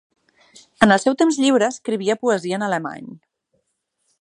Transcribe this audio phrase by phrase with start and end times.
[0.85, 3.13] En el seu temps lliure, escrivia poesia en alemany.